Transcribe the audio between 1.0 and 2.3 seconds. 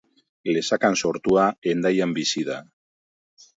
sortua, Hendaian